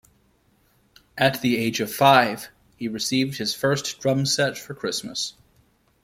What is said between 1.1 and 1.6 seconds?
At the